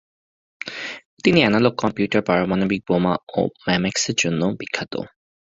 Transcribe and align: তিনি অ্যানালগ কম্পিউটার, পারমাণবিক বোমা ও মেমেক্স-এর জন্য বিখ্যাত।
তিনি 1.23 1.39
অ্যানালগ 1.41 1.73
কম্পিউটার, 1.83 2.21
পারমাণবিক 2.23 2.81
বোমা 2.87 3.13
ও 3.33 3.39
মেমেক্স-এর 3.67 4.15
জন্য 4.17 4.41
বিখ্যাত। 4.59 4.93